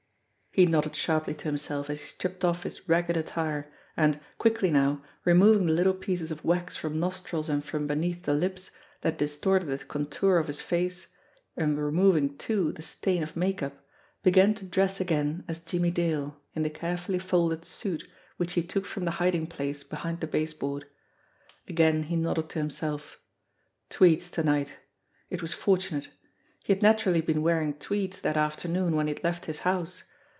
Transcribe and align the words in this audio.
He 0.53 0.65
nodded 0.65 0.97
sharply 0.97 1.33
to 1.35 1.43
himself 1.45 1.89
as 1.89 2.01
he 2.01 2.05
stripped 2.07 2.43
off 2.43 2.63
his 2.63 2.89
ragged 2.89 3.15
attire, 3.15 3.71
and, 3.95 4.19
quickly 4.37 4.69
now, 4.69 5.01
removing 5.23 5.65
the 5.67 5.71
little 5.71 5.93
pieces 5.93 6.29
of 6.29 6.43
wax 6.43 6.75
from 6.75 6.99
nostrils 6.99 7.47
and 7.47 7.63
from 7.63 7.87
beneath 7.87 8.23
the 8.23 8.33
lips, 8.33 8.69
that 8.99 9.17
distorted 9.17 9.67
the 9.67 9.77
contour 9.77 10.35
of 10.39 10.47
his 10.47 10.59
face, 10.59 11.07
and 11.55 11.81
removing, 11.81 12.37
too, 12.37 12.73
the 12.73 12.81
stain 12.81 13.23
of 13.23 13.37
make 13.37 13.63
up, 13.63 13.81
began 14.23 14.53
to 14.55 14.65
dress 14.65 14.99
again 14.99 15.45
as 15.47 15.61
Jimmie 15.61 15.89
Dale 15.89 16.35
in 16.53 16.63
the 16.63 16.69
carefully 16.69 17.17
folded 17.17 17.63
suit 17.63 18.05
which 18.35 18.51
he 18.51 18.61
took 18.61 18.85
from 18.85 19.05
the 19.05 19.11
hiding 19.11 19.47
place 19.47 19.85
behind 19.85 20.19
the 20.19 20.27
base 20.27 20.53
board. 20.53 20.83
Again 21.69 22.03
he 22.03 22.17
nodded 22.17 22.49
to 22.49 22.59
himself. 22.59 23.21
Tweeds 23.89 24.29
to 24.31 24.43
night. 24.43 24.75
It 25.29 25.41
was 25.41 25.53
fortunate! 25.53 26.09
He 26.65 26.73
had 26.73 26.83
naturally 26.83 27.21
been 27.21 27.41
wearing 27.41 27.75
tweeds 27.75 28.19
that 28.19 28.35
afternoon 28.35 28.97
when 28.97 29.07
he 29.07 29.13
had 29.13 29.23
left 29.23 29.45
his 29.45 29.59
house. 29.59 30.03